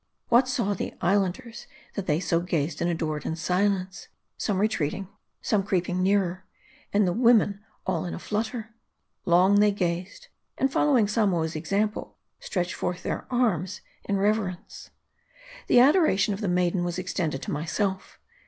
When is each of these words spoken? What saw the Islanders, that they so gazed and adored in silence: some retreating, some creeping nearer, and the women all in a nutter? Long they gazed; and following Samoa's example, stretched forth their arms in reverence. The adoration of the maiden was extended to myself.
What 0.29 0.47
saw 0.47 0.73
the 0.73 0.95
Islanders, 0.99 1.67
that 1.93 2.07
they 2.07 2.19
so 2.19 2.39
gazed 2.39 2.81
and 2.81 2.89
adored 2.89 3.23
in 3.23 3.35
silence: 3.35 4.07
some 4.35 4.57
retreating, 4.57 5.07
some 5.43 5.61
creeping 5.61 6.01
nearer, 6.01 6.43
and 6.91 7.07
the 7.07 7.13
women 7.13 7.61
all 7.85 8.03
in 8.05 8.15
a 8.15 8.21
nutter? 8.31 8.71
Long 9.25 9.59
they 9.59 9.71
gazed; 9.71 10.29
and 10.57 10.71
following 10.73 11.07
Samoa's 11.07 11.55
example, 11.55 12.17
stretched 12.39 12.73
forth 12.73 13.03
their 13.03 13.27
arms 13.29 13.81
in 14.03 14.17
reverence. 14.17 14.89
The 15.67 15.79
adoration 15.79 16.33
of 16.33 16.41
the 16.41 16.47
maiden 16.47 16.83
was 16.83 16.97
extended 16.97 17.43
to 17.43 17.51
myself. 17.51 18.17